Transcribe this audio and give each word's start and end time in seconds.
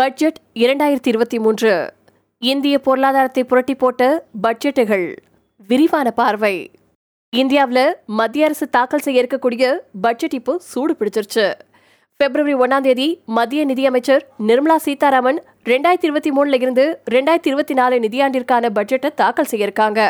Budget 0.00 0.36
இரண்டாயிரத்தி 0.62 1.08
இருபத்தி 1.12 1.38
மூன்று. 1.44 1.70
இந்திய 2.50 2.74
பொருளாதாரத்தை 2.86 3.42
புரட்டி 3.50 3.74
போட்ட 3.74 4.02
பட்ஜெட்டுகள் 4.44 5.06
விரிவான 5.70 6.10
பார்வை. 6.18 6.52
இந்தியாவில் 7.32 7.82
மத்திய 8.18 8.46
அரசு 8.48 8.66
தாக்கல் 8.76 9.04
செய்ய 9.06 9.22
இருக்கக்கூடிய 9.22 9.72
பட்ஜெட் 10.04 10.36
இப்போ 10.38 10.54
சூடு 10.70 10.94
பிடிச்சிருச்சு. 11.00 11.46
பிப்ரவரி 12.20 12.54
ஒன்றாம் 12.64 12.86
தேதி 12.88 13.08
மத்திய 13.38 13.64
நிதியமைச்சர் 13.72 14.24
நிர்மலா 14.48 14.78
சீதாராமன் 14.86 15.40
ரெண்டாயிரத்தி 15.72 16.08
இருபத்தி 16.10 16.32
மூணுல 16.38 16.60
இருந்து 16.62 16.86
ரெண்டாயிரத்தி 17.16 17.52
இருபத்தி 17.52 17.76
நாலு 17.80 17.98
நிதியாண்டிற்கான 18.06 18.72
பட்ஜெட்டை 18.78 19.12
தாக்கல் 19.22 19.52
செய்யிருக்காங்க 19.52 20.00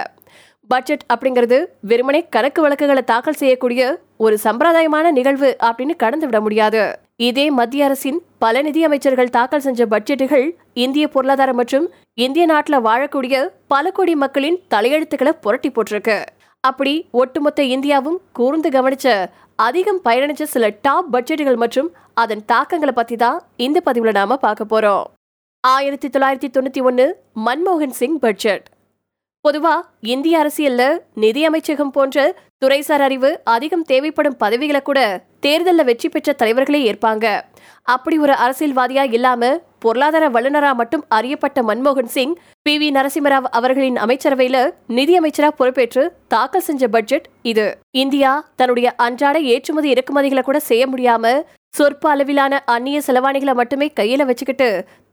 பட்ஜெட் 0.71 1.07
அப்படிங்கிறது 1.13 1.61
வெறுமனே 1.93 2.23
கணக்கு 2.37 2.63
வழக்குகளை 2.67 3.05
தாக்கல் 3.13 3.41
செய்யக்கூடிய 3.43 3.83
ஒரு 4.27 4.39
சம்பிரதாயமான 4.45 5.11
நிகழ்வு 5.19 5.51
அப்படின்னு 5.69 5.97
கடந்து 5.97 6.27
விட 6.27 6.41
முடியாது. 6.47 6.83
இதே 7.27 7.51
மத்திய 7.51 7.85
அரசின் 7.85 8.19
பல 8.43 8.63
நிதி 8.63 8.85
அமைச்சர்கள் 8.85 9.31
தாக்கல் 9.31 9.61
செஞ்ச 9.61 9.87
பட்ஜெட்டுகள் 9.87 10.51
இந்திய 10.75 11.09
பொருளாதாரம் 11.09 11.57
மற்றும் 11.57 11.87
இந்திய 12.15 12.45
நாட்டில் 12.47 12.85
வாழக்கூடிய 12.85 13.49
பல 13.67 13.91
கோடி 13.91 14.15
மக்களின் 14.15 14.57
தலையெழுத்துக்களை 14.75 15.33
புரட்டி 15.41 15.71
போட்டிருக்கு. 15.71 16.17
அப்படி 16.61 16.95
ஒட்டுமொத்த 17.11 17.63
இந்தியாவும் 17.63 18.17
கூர்ந்து 18.33 18.69
கவனிச்ச 18.69 19.29
அதிகம் 19.57 20.01
பயணிச்ச 20.05 20.43
சில 20.43 20.73
டாப் 20.83 21.17
பட்ஜெட்டுகள் 21.17 21.57
மற்றும் 21.57 21.91
அதன் 22.15 22.45
தாக்கங்களை 22.45 22.95
பத்தி 22.95 23.17
தான் 23.17 23.43
இந்த 23.57 23.81
பதிவுல 23.85 24.11
நாம 24.11 24.37
பார்க்க 24.37 24.71
போறோம். 24.73 25.05
ஆயிரத்தி 25.61 26.09
தொள்ளாயிரத்தி 26.09 26.51
தொண்ணூத்தி 26.57 26.83
ஒன்னு 26.83 27.07
மன்மோகன் 27.47 27.99
சிங் 28.01 28.19
பட்ஜெட். 28.19 28.67
பொதுவா 29.45 29.75
இந்திய 30.01 30.35
அரசியல்ல 30.43 30.83
நிதி 31.15 31.45
அமைச்சகம் 31.45 31.91
போன்ற 31.91 32.17
துறைசார் 32.65 33.03
அறிவு 33.05 33.41
அதிகம் 33.45 33.83
தேவைப்படும் 33.83 34.37
பதவிகளை 34.37 34.83
கூட 34.83 35.01
தேர்தலில் 35.41 35.85
வெற்றி 35.85 36.09
பெற்ற 36.09 36.33
தலைவர்களே 36.33 36.81
ஏற்பாங்க. 36.91 37.27
அப்படி 37.83 38.19
ஒரு 38.19 38.33
அரசியல்வாதியா 38.33 39.13
இல்லாம 39.13 39.61
பொருளாதார 39.79 40.29
வல்லுநரா 40.29 40.73
மட்டும் 40.75 41.05
அறியப்பட்ட 41.09 41.63
மன்மோகன் 41.63 42.11
சிங் 42.17 42.35
பி. 42.63 42.75
வி. 42.79 42.89
நரசிம்மராவ் 42.91 43.49
அவர்களின் 43.51 43.97
அமைச்சரவையில 43.97 44.59
நிதியமைச்சரா 44.89 45.49
பொறுப்பேற்று 45.49 46.03
தாக்கல் 46.29 46.61
செஞ்ச 46.61 46.89
பட்ஜெட் 46.89 47.29
இது. 47.43 47.67
இந்தியா 47.91 48.33
தன்னுடைய 48.57 48.91
அன்றாட 48.97 49.39
ஏற்றுமதி 49.39 49.93
இறக்குமதிகளை 49.93 50.43
கூட 50.43 50.61
செய்ய 50.61 50.87
முடியாம 50.87 51.33
சொற்ப 51.75 52.11
அளவிலான 52.11 52.63
அந்நிய 52.65 53.01
செலவாணிகளை 53.07 53.55
மட்டுமே 53.55 53.93
கையில 54.01 54.25
வச்சுக்கிட்டு 54.25 54.69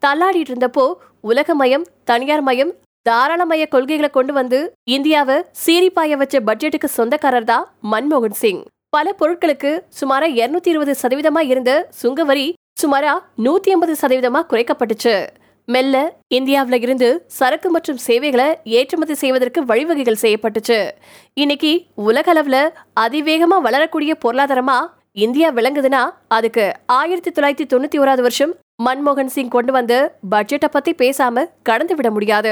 தள்ளாடிட்டு 0.05 0.53
இருந்தப்போ 0.53 0.93
உலகமயம் 1.21 1.87
தனியார் 2.03 2.41
மயம் 2.41 2.73
தாராளமய 3.07 3.63
கொள்கைகளை 3.73 4.09
கொண்டு 4.09 4.33
வந்து 4.37 4.59
இந்தியாவை 4.95 5.35
சீரிப்பாய 5.63 6.17
வச்ச 6.21 6.39
பட்ஜெட்டுக்கு 6.47 6.87
சொந்தக்காரர் 6.97 7.49
தான் 7.51 7.65
மன்மோகன் 7.91 8.37
சிங். 8.41 8.61
பல 8.95 9.13
பொருட்களுக்கு 9.19 9.71
சுமாரா 9.99 10.27
இருநூத்தி 10.39 10.69
இருபது 10.73 10.93
சதவீதமா 11.01 11.41
இருந்த 11.51 11.71
சுங்கவரி 12.01 12.47
சுமாரா 12.81 13.13
நூத்தி 13.45 13.69
ஐம்பது 13.75 13.95
சதவீதமா 14.01 14.41
குறைக்கப்பட்டுச்சு. 14.51 15.15
மெல்ல 15.67 15.95
இந்தியாவில 16.37 16.77
இருந்து 16.85 17.07
சரக்கு 17.37 17.69
மற்றும் 17.69 18.01
சேவைகளை 18.07 18.49
ஏற்றுமதி 18.77 19.15
செய்வதற்கு 19.23 19.59
வழிவகைகள் 19.71 20.21
செய்யப்பட்டுச்சு. 20.21 20.79
இன்னைக்கு 21.43 21.71
உலக 22.09 22.33
அளவுல 22.33 22.59
அதிவேகமா 23.05 23.57
வளரக்கூடிய 23.67 24.13
பொருளாதாரமா 24.25 24.77
இந்தியா 25.25 25.49
விளங்குதுன்னா 25.57 26.03
அதுக்கு 26.37 26.65
ஆயிரத்தி 26.99 27.31
தொள்ளாயிரத்தி 27.31 27.67
தொண்ணூத்தி 27.73 27.99
ஓராவது 28.03 28.23
வருஷம் 28.27 28.53
மன்மோகன் 28.85 29.31
சிங் 29.35 29.47
கொண்டு 29.47 29.71
வந்த 29.71 29.93
பட்ஜெட்டை 30.31 30.67
பத்தி 30.71 30.91
பேசாம 30.97 31.45
கடந்து 31.63 31.95
விட 31.95 32.11
முடியாது. 32.11 32.51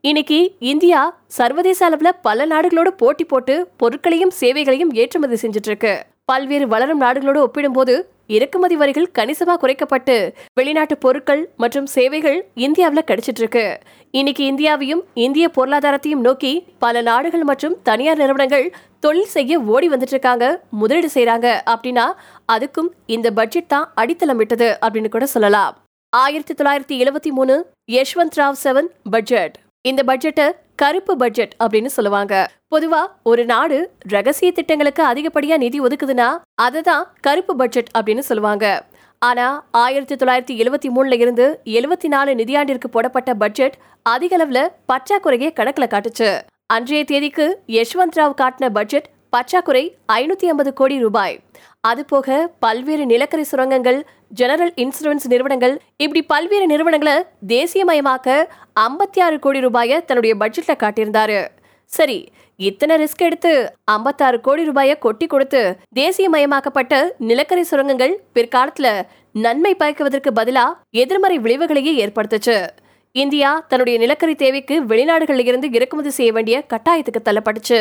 இன்னைக்கு 0.00 0.38
இந்தியா 0.58 1.00
சர்வதேச 1.38 1.80
அளவுல 1.88 2.10
பல 2.22 2.46
நாடுகளோட 2.46 2.90
போட்டி 3.02 3.24
போட்டு 3.24 3.54
பொருட்களையும் 3.76 4.32
சேவைகளையும் 4.40 4.92
ஏற்றுமதி 4.92 5.48
செஞ்சுட்டு 5.48 5.70
இருக்கு. 5.72 5.94
பல்வேறு 6.28 6.66
வளரும் 6.66 7.02
நாடுகளோடு 7.04 7.40
ஒப்பிடும்போது 7.42 7.94
இறக்குமதி 8.28 8.76
வரிகள் 8.76 9.12
கணிசமா 9.18 9.54
குறைக்கப்பட்டு 9.62 10.16
வெளிநாட்டு 10.52 10.94
பொருட்கள் 10.96 11.42
மற்றும் 11.56 11.86
சேவைகள் 11.86 12.38
இந்தியாவில் 12.66 13.06
கிடைச்சிட்டு 13.10 13.42
இருக்கு 13.42 13.64
இன்னைக்கு 14.10 14.42
இந்தியாவையும் 14.52 15.02
இந்திய 15.24 15.48
பொருளாதாரத்தையும் 15.56 16.24
நோக்கி 16.26 16.52
பல 16.78 17.02
நாடுகள் 17.02 17.44
மற்றும் 17.44 17.76
தனியார் 17.82 18.20
நிறுவனங்கள் 18.22 18.66
தொழில் 19.00 19.32
செய்ய 19.36 19.60
ஓடி 19.74 19.88
வந்துட்டு 19.88 20.16
இருக்காங்க 20.16 20.46
முதலீடு 20.80 21.10
செய்யறாங்க 21.14 21.48
அப்படின்னா 21.74 22.06
அதுக்கும் 22.54 22.90
இந்த 23.16 23.30
பட்ஜெட் 23.30 23.72
தான் 23.74 23.86
அடித்தளம் 23.94 24.36
விட்டது 24.36 24.70
அப்படின்னு 24.82 25.08
கூட 25.08 25.26
சொல்லலாம். 25.26 25.76
ஆயிரத்தி 26.12 26.54
தொள்ளாயிரத்தி 26.54 26.98
எழுபத்தி 27.04 27.32
மூணு 27.38 27.54
யஷ்வந்த் 27.92 28.38
ராவ் 28.40 28.60
செவன் 28.64 28.90
பட்ஜெட். 29.10 29.56
இந்த 29.88 30.02
பட்ஜெட்டை 30.06 30.44
கருப்பு 30.74 31.16
பட்ஜெட் 31.16 31.52
அப்படின்னு 31.64 31.86
சொல்லுவாங்க. 31.86 32.34
பொதுவா 32.74 33.02
ஒரு 33.22 33.44
நாடு 33.44 33.90
ரகசிய 34.08 34.52
திட்டங்களுக்கு 34.52 35.02
அதிகப்படியா 35.06 35.56
நிதி 35.56 35.80
ஒதுக்குதுன்னா 35.80 36.28
அதை 36.54 36.80
தான் 36.80 37.04
கருப்பு 37.20 37.56
பட்ஜெட் 37.56 37.90
அப்படின்னு 37.98 38.18
சொல்லுவாங்க. 38.18 38.84
ஆனா 39.18 39.66
ஆயிரத்தி 39.70 40.14
தொள்ளாயிரத்தி 40.14 40.54
எழுவத்தி 40.62 40.88
மூணுல 40.96 41.18
இருந்து 41.20 41.60
எழுவத்தி 41.64 42.08
நாலு 42.14 42.34
நிதியாண்டிற்கு 42.34 42.88
போடப்பட்ட 42.90 43.34
பட்ஜெட் 43.34 43.76
அதிக 44.02 44.32
அளவுல 44.38 44.62
பற்றாக்குறையை 44.92 45.50
கணக்குல 45.60 45.88
காட்டுச்சு. 45.94 46.30
அன்றைய 46.66 47.04
தேதிக்கு 47.04 47.46
யஷ்வந்த் 47.66 48.18
ராவ் 48.20 48.38
காட்டின 48.42 48.68
பட்ஜெட் 48.68 49.08
பற்றாக்குறை 49.30 49.84
ஐநூத்தி 50.12 50.46
ஐம்பது 50.52 50.72
கோடி 50.72 50.98
ரூபாய். 50.98 51.40
அது 51.80 52.04
போக 52.04 52.50
பல்வேறு 52.58 53.06
நிலக்கரி 53.06 53.42
சுரங்கங்கள் 53.42 53.98
ஜெனரல் 54.30 54.72
இன்சூரன்ஸ் 54.76 55.26
நிறுவனங்கள் 55.28 55.80
இப்படி 55.96 56.22
பல்வேறு 56.22 56.66
நிறுவனங்களை 56.66 57.24
தேசியமயமாக்க 57.46 58.46
ஐம்பத்தி 58.80 59.20
ஆறு 59.20 59.38
கோடி 59.38 59.60
ரூபாயை 59.60 60.04
தன்னுடைய 60.04 60.36
பட்ஜெட்ல 60.36 60.74
காட்டியிருந்தாரு. 60.82 61.48
சரி 61.84 62.28
இத்தனை 62.56 62.94
ரிஸ்க் 63.02 63.24
எடுத்து 63.28 63.72
ஐம்பத்தாறு 63.84 64.40
கோடி 64.40 64.64
ரூபாயை 64.64 64.98
கொட்டி 64.98 65.26
கொடுத்து 65.26 65.78
தேசியமயமாக்கப்பட்ட 65.94 67.08
நிலக்கரி 67.18 67.62
சுரங்கங்கள் 67.62 68.14
பிற்காலத்துல 68.34 69.02
நன்மை 69.32 69.74
பயக்குவதற்கு 69.74 70.30
பதிலா 70.34 70.72
எதிர்மறை 70.90 71.38
விளைவுகளையே 71.38 71.94
ஏற்படுத்துச்சு. 72.04 72.66
இந்தியா 73.22 73.50
தன்னுடைய 73.68 73.98
நிலக்கரி 73.98 74.34
தேவைக்கு 74.34 74.74
வெளிநாடுகளில் 74.82 75.46
இருந்து 75.50 75.68
இறக்குமதி 75.72 76.10
செய்ய 76.10 76.32
வேண்டிய 76.32 76.56
கட்டாயத்துக்கு 76.72 77.20
தள்ளப்பட்டுச்சு. 77.24 77.78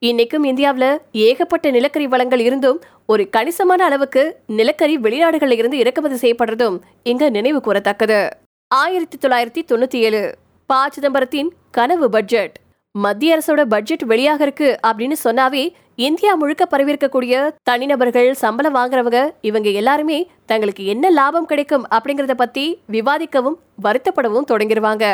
இன்னைக்கும் 0.00 0.46
இந்தியாவில் 0.46 1.00
ஏகப்பட்ட 1.12 1.70
நிலக்கரி 1.70 2.06
வளங்கள் 2.06 2.38
இருந்தும் 2.38 2.82
ஒரு 3.06 3.30
கணிசமான 3.30 3.84
அளவுக்கு 3.84 4.22
நிலக்கரி 4.46 4.96
வெளிநாடுகளில் 4.96 5.58
இருந்து 5.58 5.78
இறக்குமதி 5.78 6.18
செய்யப்படுறதும் 6.24 6.78
இங்க 7.02 7.30
நினைவு 7.30 7.60
கூறத்தக்கது. 7.66 8.30
ஆயிரத்தி 8.68 9.28
தொள்ளாயிரத்தி 9.28 9.62
தொண்ணூத்தி 9.72 10.00
ஏழு 10.08 10.22
ப 10.66 10.88
சிதம்பரத்தின் 10.88 11.52
கனவு 11.70 12.08
பட்ஜெட். 12.08 12.56
மத்திய 12.94 13.34
அரசோட 13.34 13.60
பட்ஜெட் 13.64 14.02
வெளியாக 14.04 14.42
இருக்கு 14.42 14.66
அப்படின்னு 14.86 15.16
சொன்னாவே 15.24 15.62
இந்தியா 15.98 16.32
முழுக்க 16.34 16.62
பரவியிருக்கக்கூடிய 16.64 17.34
தனிநபர்கள் 17.62 18.28
சம்பளம் 18.34 18.76
வாங்குறவங்க 18.76 19.20
இவங்க 19.40 19.68
எல்லாருமே 19.72 20.18
தங்களுக்கு 20.46 20.82
என்ன 20.84 21.10
லாபம் 21.10 21.46
கிடைக்கும் 21.46 21.86
அப்படிங்கறத 21.90 22.34
பத்தி 22.34 22.64
விவாதிக்கவும் 22.88 23.56
வருத்தப்படவும் 23.82 24.48
தொடங்கிடுவாங்க 24.48 25.04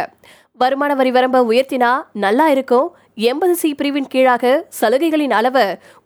வருமான 0.60 0.92
வரி 0.98 1.10
வரம்பை 1.16 1.40
உயர்த்தினா 1.50 1.90
நல்லா 2.24 2.46
இருக்கும். 2.54 2.86
எண்பது 3.30 3.54
சி 3.60 3.68
பிரிவின் 3.78 4.08
கீழாக 4.12 4.44
சலுகைகளின் 4.78 5.34
அளவை 5.38 5.64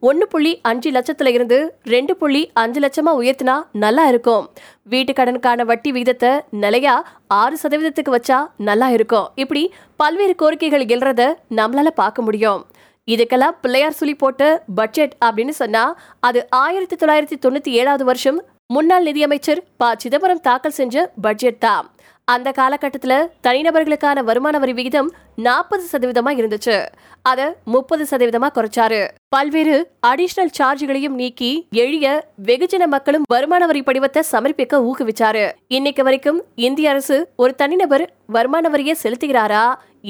ஒன்று 0.09 0.27
புள்ளி 0.33 0.53
அஞ்சு 0.71 0.91
லட்சத்துல 0.97 1.33
இருந்து 1.37 1.59
ரெண்டு 1.95 2.13
புள்ளி 2.21 2.43
அஞ்சு 2.63 2.81
லட்சமா 2.85 3.13
உயர்த்தினா 3.21 3.57
நல்லா 3.85 4.05
இருக்கும். 4.13 4.45
வீட்டு 4.93 5.15
கடனுக்கான 5.19 5.67
வட்டி 5.71 5.93
விகிதத்தை 5.97 6.33
நிலையா 6.65 6.95
ஆறு 7.41 7.57
சதவீதத்துக்கு 7.63 8.15
வச்சா 8.17 8.39
நல்லா 8.69 8.89
இருக்கும். 8.97 9.29
இப்படி 9.45 9.65
பல்வேறு 10.03 10.37
கோரிக்கைகள் 10.43 10.87
எழுறத 10.95 11.25
நம்மளால 11.61 11.91
பார்க்க 12.03 12.29
முடியும். 12.29 12.63
இதுக்கெல்லாம் 13.09 13.59
பிள்ளையார் 13.63 13.99
சொல்லி 14.01 14.17
போட்ட 14.23 14.43
பட்ஜெட் 14.81 15.15
அப்படின்னு 15.27 15.55
சொன்னா 15.63 15.85
அது 16.29 16.41
ஆயிரத்தி 16.65 16.97
தொள்ளாயிரத்தி 16.97 17.39
தொண்ணூத்தி 17.45 17.71
ஏழாவது 17.81 18.05
வருஷம் 18.11 18.39
முன்னாள் 18.75 19.07
நிதியமைச்சர் 19.09 19.61
ப. 19.81 19.89
சிதம்பரம் 20.03 20.45
தாக்கல் 20.47 20.79
செஞ்ச 20.79 20.97
பட்ஜெட் 21.25 21.59
தான். 21.65 21.87
அந்த 22.29 22.49
காலகட்டத்தில் 22.53 23.29
தனிநபர்களுக்கான 23.47 24.19
வருமான 24.23 24.57
வரி 24.59 24.73
விகிதம் 24.73 25.09
நாற்பது 25.37 25.85
சதவீதமா 25.93 26.31
இருந்துச்சு. 26.39 26.77
அதை 27.23 27.47
முப்பது 27.65 28.05
சதவீதமா 28.11 28.49
குறைச்சாரு. 28.57 29.01
பல்வேறு 29.29 29.77
அடிஷனல் 30.07 30.55
சார்ஜ்களையும் 30.59 31.17
நீக்கி 31.21 31.51
எளிய 31.85 32.07
வெகுஜன 32.49 32.87
மக்களும் 32.87 33.27
வருமான 33.35 33.67
வரி 33.67 33.83
படிவத்தை 33.87 34.23
சமர்ப்பிக்க 34.33 34.85
ஊக்குவிச்சாரு. 34.89 35.45
இன்னைக்கு 35.69 36.03
வரைக்கும் 36.03 36.39
இந்திய 36.69 36.91
அரசு 36.91 37.19
ஒரு 37.37 37.55
தனிநபர் 37.55 38.05
வருமான 38.27 38.69
வரியை 38.69 38.97
செலுத்துகிறாரா 39.03 39.65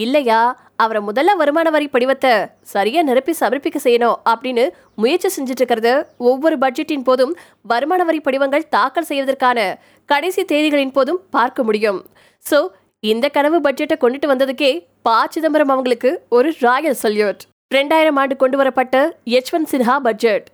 இல்லையா 0.05 0.43
அவரை 0.76 1.00
முதல்ல 1.09 1.31
வருமான 1.37 1.70
வரி 1.70 1.88
படிவத்தை 1.93 2.32
சரியா 2.62 3.00
நிரப்பி 3.03 3.32
சமர்ப்பிக்க 3.41 3.79
செய்யணும் 3.85 4.20
அப்படின்னு 4.31 4.64
முயற்சி 4.94 5.29
செஞ்சுட்டு 5.37 5.62
இருக்கிறது 5.62 5.93
ஒவ்வொரு 6.31 6.56
பட்ஜெட்டின் 6.59 7.05
போதும் 7.05 7.35
வருமான 7.62 8.05
வரி 8.05 8.20
படிவங்கள் 8.20 8.69
தாக்கல் 8.69 9.09
செய்வதற்கான 9.09 9.59
கடைசி 10.08 10.43
தேதிகளின் 10.52 10.94
போதும் 10.96 11.20
பார்க்க 11.37 11.64
முடியும். 11.69 12.00
ஸோ 12.43 12.58
இந்த 13.02 13.28
கனவு 13.37 13.58
பட்ஜெட்டை 13.66 13.96
கொண்டுட்டு 14.02 14.26
வந்ததுக்கே 14.32 14.72
ப 15.06 15.12
சிதம்பரம் 15.34 15.72
அவங்களுக்கு 15.75 16.10
ஒரு 16.37 16.49
ராயல் 16.64 16.99
சல்யூட் 17.02 17.43
ரெண்டாயிரம் 17.70 18.19
ஆண்டு 18.22 18.34
கொண்டு 18.43 18.56
வரப்பட்ட 18.60 18.96
யஷ்வந்த் 19.34 19.70
சின்ஹா 19.72 19.96
பட்ஜெட் 20.06 20.46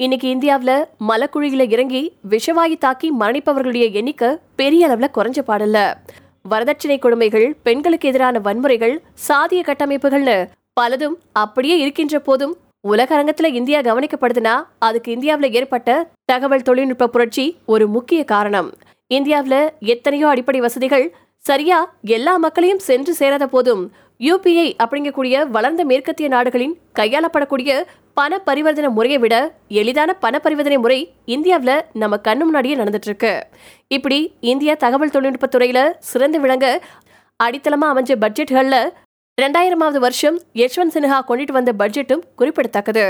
இன்னைக்கு 0.00 0.28
இந்தியாவில் 0.34 0.76
மலக்குழியில் 1.08 1.70
இறங்கி 1.74 2.02
விஷவாயு 2.30 2.76
தாக்கி 2.78 3.08
மரணிப்பவர்களுடைய 3.20 3.86
எண்ணிக்கை 4.00 4.30
பெரிய 4.60 4.86
அளவில் 4.88 5.14
குறைஞ்ச 5.16 5.40
பாடல்ல. 5.48 5.78
வரதட்சணை 6.44 6.98
கொடுமைகள் 7.04 7.46
பெண்களுக்கு 7.66 8.08
எதிரான 8.10 8.40
வன்முறைகள் 8.46 8.94
சாதிய 9.28 9.62
கட்டமைப்புகள்னு 9.68 10.36
பலதும் 10.80 11.16
அப்படியே 11.42 11.76
இருக்கின்ற 11.84 12.18
போதும் 12.18 12.54
உலக 12.92 13.22
இந்தியா 13.60 13.80
கவனிக்கப்படுதுன்னா 13.88 14.54
அதுக்கு 14.86 15.10
இந்தியாவில் 15.16 15.56
ஏற்பட்ட 15.60 15.98
தகவல் 16.32 16.66
தொழில்நுட்ப 16.68 17.08
புரட்சி 17.14 17.46
ஒரு 17.74 17.86
முக்கிய 17.96 18.20
காரணம். 18.34 18.70
இந்தியாவில் 19.10 19.60
எத்தனையோ 19.92 20.26
அடிப்படை 20.28 20.60
வசதிகள் 20.60 21.06
சரியா 21.44 21.78
எல்லா 22.16 22.34
மக்களையும் 22.36 22.84
சென்று 22.88 23.12
சேராத 23.14 23.44
போதும் 23.46 23.82
யூபிஐ 24.20 24.66
அப்படிங்கக்கூடிய 24.82 25.44
வளர்ந்த 25.46 25.82
மேற்கத்திய 25.84 26.28
நாடுகளின் 26.28 26.74
கையாளப்படக்கூடிய 26.92 27.72
பண 28.14 28.38
பரிவர்த்தனை 28.38 28.88
முறையை 28.90 29.18
விட 29.18 29.34
எளிதான 29.80 30.14
பண 30.14 30.34
பரிவர்த்தனை 30.38 30.78
முறை 30.78 30.98
இந்தியாவில் 31.26 31.74
நம்ம 31.92 32.18
கண்ணு 32.18 32.44
முன்னாடியே 32.44 32.76
நடந்துட்டு 32.76 33.08
இருக்கு 33.08 33.32
இப்படி 33.88 34.18
இந்தியா 34.52 34.74
தகவல் 34.74 35.14
தொழில்நுட்பத்துறையில 35.14 35.82
சிறந்து 36.10 36.40
விளங்க 36.40 36.66
அடித்தளமா 37.40 37.88
அமைஞ்ச 37.92 38.12
பட்ஜெட்டுகளில் 38.16 38.80
ரெண்டாயிரமாவது 39.38 39.98
வருஷம் 39.98 40.38
யஷ்வந்த் 40.54 40.94
சின்ஹா 40.94 41.18
கொண்டுட்டு 41.28 41.52
வந்த 41.52 41.72
பட்ஜெட்டும் 41.78 42.24
குறிப்பிடத்தக்கது. 42.34 43.06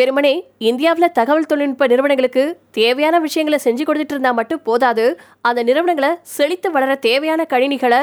பெருமனே 0.00 0.34
இந்தியாவில் 0.68 1.14
தகவல் 1.18 1.48
தொழில்நுட்ப 1.48 1.86
நிறுவனங்களுக்கு 1.92 2.42
தேவையான 2.78 3.16
விஷயங்களை 3.24 3.58
செஞ்சு 3.64 3.82
கொடுத்துட்டு 3.86 4.14
இருந்தால் 4.14 4.36
மட்டும் 4.38 4.62
போதாது. 4.68 5.04
அந்த 5.48 5.60
நிறுவனங்களை 5.68 6.10
செழித்து 6.36 6.68
வளர 6.76 6.92
தேவையான 7.08 7.46
கணினிகளை 7.52 8.02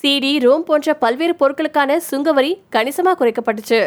சிடி 0.00 0.30
ரோம் 0.44 0.64
போன்ற 0.68 0.94
பல்வேறு 1.02 1.34
பொருட்களுக்கான 1.40 1.96
சுங்கவரி 2.10 2.52
கணிசமாக 2.74 3.16
குறைக்கப்பட்டுச்சு. 3.20 3.80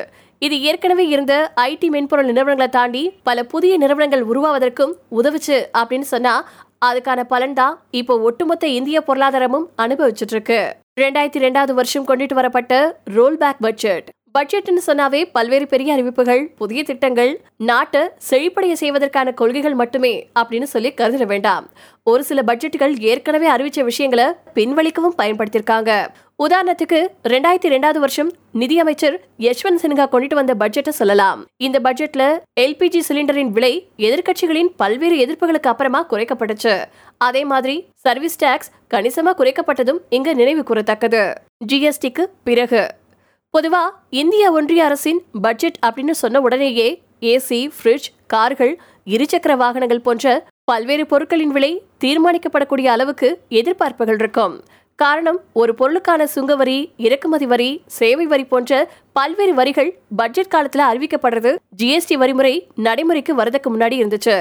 இது 0.45 0.55
ஏற்கனவே 0.69 1.05
இருந்த 1.13 1.33
ஐடி 1.69 1.87
மென்பொருள் 1.95 2.29
நிறுவனங்களை 2.29 2.69
தாண்டி 2.77 3.03
பல 3.29 3.43
புதிய 3.53 3.73
நிறுவனங்கள் 3.83 4.23
உருவாவதற்கும் 4.31 4.93
உதவுச்சு 5.19 5.57
அப்படின்னு 5.79 6.09
சொன்னா 6.13 6.35
அதுக்கான 6.87 7.23
பலன் 7.33 7.57
தான் 7.61 7.73
இப்போ 8.01 8.13
ஒட்டுமொத்த 8.27 8.67
இந்திய 8.77 8.99
பொருளாதாரமும் 9.07 9.67
அனுபவிச்சுட்டு 9.85 10.35
இருக்கு. 10.37 10.61
ரெண்டாயிரத்தி 11.01 11.41
ரெண்டாவது 11.45 11.73
வருஷம் 11.81 12.07
கொண்டுட்டு 12.07 12.37
வரப்பட்ட 12.41 12.73
ரோல் 13.17 13.37
பேக் 13.43 13.61
பட்ஜெட் 13.65 14.07
பட்ஜெட்னு 14.37 14.81
சொன்னாவே 14.85 15.29
பல்வேறு 15.31 15.67
பெரிய 15.67 15.93
அறிவிப்புகள் 15.93 16.53
புதிய 16.57 16.83
திட்டங்கள் 16.83 17.41
நாட்டை 17.57 18.01
செழிப்படைய 18.29 18.71
செய்வதற்கான 18.71 19.31
கொள்கைகள் 19.31 19.73
மட்டுமே 19.73 20.29
அப்படின்னு 20.39 20.63
சொல்லி 20.63 20.93
கருதிட 20.93 21.25
வேண்டாம். 21.25 21.69
ஒரு 22.03 22.23
சில 22.23 22.41
பட்ஜெட்டுகள் 22.47 22.99
ஏற்கனவே 22.99 23.49
அறிவிச்ச 23.49 23.83
விஷயங்களை 23.83 24.25
பின்வழிக்கவும் 24.53 25.17
பயன்படுத்தியிருக்காங்க. 25.17 26.07
உதாரணத்துக்கு 26.43 27.07
ரெண்டாயிரத்தி 27.23 27.71
ரெண்டாவது 27.75 27.97
வருஷம் 27.97 28.33
நிதியமைச்சர் 28.51 29.19
யஷ்வந்த் 29.39 29.81
சின்ஹா 29.81 30.05
கொண்டுட்டு 30.11 30.33
வந்த 30.33 30.55
பட்ஜெட்டை 30.59 30.89
சொல்லலாம். 30.89 31.45
இந்த 31.57 31.79
பட்ஜெட்ல 31.83 32.39
எல்பிஜி 32.59 32.99
சிலிண்டரின் 33.07 33.49
விலை 33.49 33.87
எதிர்க்கட்சிகளின் 33.97 34.69
பல்வேறு 34.77 35.17
எதிர்ப்புகளுக்கு 35.25 35.71
அப்புறமா 35.73 36.05
குறைக்கப்பட்டுச்சு. 36.09 36.83
அதே 37.17 37.45
மாதிரி 37.45 37.87
சர்வீஸ் 37.95 38.37
டாக்ஸ் 38.37 38.71
கணிசமா 38.93 39.33
குறைக்கப்பட்டதும் 39.37 39.99
இங்க 40.09 40.33
நினைவு 40.33 40.63
கூறத்தக்கது. 40.69 41.35
ஜிஎஸ்டிக்கு 41.71 42.25
பிறகு. 42.43 42.89
பொதுவா 43.53 43.81
இந்திய 44.09 44.51
ஒன்றிய 44.51 44.81
அரசின் 44.85 45.19
பட்ஜெட் 45.41 45.77
அப்படின்னு 45.85 46.13
சொன்ன 46.21 46.41
உடனேயே 46.41 46.85
ஏசி 47.21 47.59
ஃப்ரிட்ஜ் 47.75 48.09
கார்கள் 48.27 48.73
இருசக்கர 49.13 49.53
வாகனங்கள் 49.57 50.01
போன்ற 50.01 50.25
பல்வேறு 50.63 51.05
பொருட்களின் 51.05 51.53
விலை 51.55 51.71
தீர்மானிக்கப்படக்கூடிய 52.03 52.87
அளவுக்கு 52.95 53.29
எதிர்பார்ப்புகள் 53.49 54.19
இருக்கும். 54.21 54.53
காரணம் 54.95 55.39
ஒரு 55.53 55.73
பொருளுக்கான 55.79 56.27
சுங்க 56.35 56.55
வரி 56.55 56.77
இறக்குமதி 56.97 57.45
வரி 57.45 57.69
சேவை 57.97 58.25
வரி 58.25 58.45
போன்ற 58.45 58.89
பல்வேறு 59.13 59.53
வரிகள் 59.53 59.91
பட்ஜெட் 60.15 60.53
காலத்துல 60.55 60.85
அறிவிக்கப்படுறது 60.91 61.53
ஜிஎஸ்டி 61.81 62.17
வரிமுறை 62.23 62.53
நடைமுறைக்கு 62.75 63.35
வரதுக்கு 63.35 63.71
முன்னாடி 63.73 63.97
இருந்துச்சு. 64.01 64.37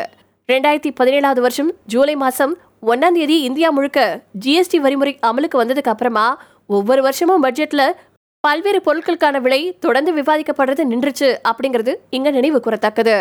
ரெண்டாயிரத்தி 0.53 0.93
பதினேழாவது 1.01 1.41
வருஷம் 1.47 1.73
ஜூலை 1.87 2.17
மாசம் 2.17 2.55
ஒன்னாம் 2.93 3.19
தேதி 3.21 3.39
இந்தியா 3.49 3.71
முழுக்க 3.71 4.21
ஜிஎஸ்டி 4.45 4.81
வரிமுறை 4.87 5.15
அமலுக்கு 5.31 5.63
வந்ததுக்கு 5.63 5.93
அப்புறமா 5.95 6.27
ஒவ்வொரு 6.77 7.03
வருஷமும் 7.03 7.43
பட்ஜெட்ல 7.45 7.83
பல்வேறு 8.49 8.81
பொருட்களுக்கான 8.87 9.41
விலை 9.41 9.63
தொடர்ந்து 9.85 10.11
விவாதிக்கப்படுறது 10.19 10.83
நின்றுச்சு 10.93 11.29
அப்படிங்கிறது 11.49 11.93
இங்க 12.17 12.29
நினைவு 12.37 12.59
கூறத்தக்கது. 12.67 13.17